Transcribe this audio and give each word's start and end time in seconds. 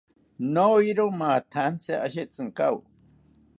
Noyori 0.55 1.05
mathantzi 1.19 1.93
ashetzinkawo 2.05 2.79